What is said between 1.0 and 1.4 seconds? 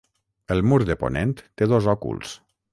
ponent